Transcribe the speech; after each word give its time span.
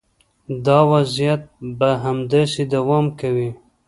دا 0.65 0.79
وضعیت 0.91 1.41
به 1.79 1.89
همداسې 2.03 2.61
دوام 2.73 3.05
کوي. 3.19 3.49